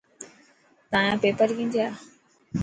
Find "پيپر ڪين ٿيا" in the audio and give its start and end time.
1.23-1.87